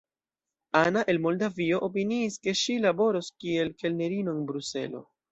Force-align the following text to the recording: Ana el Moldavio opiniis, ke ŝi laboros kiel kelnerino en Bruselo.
Ana 0.79 1.01
el 1.11 1.19
Moldavio 1.25 1.81
opiniis, 1.87 2.37
ke 2.47 2.53
ŝi 2.61 2.77
laboros 2.85 3.29
kiel 3.43 3.69
kelnerino 3.83 4.35
en 4.39 4.41
Bruselo. 4.53 5.03